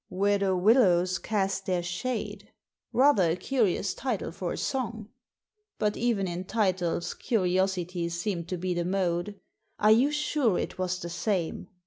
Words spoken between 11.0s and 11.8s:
same